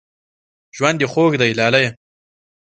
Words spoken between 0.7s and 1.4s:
ژوند دې خوږ